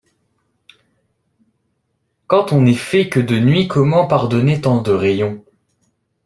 Quand 2.25 2.53
on 2.53 2.61
n’est 2.61 2.73
fait 2.73 3.07
que 3.07 3.19
de 3.19 3.37
nuit, 3.37 3.67
comment 3.67 4.07
pardonner 4.07 4.59
tant 4.59 4.81
de 4.81 4.91
rayons? 4.91 5.45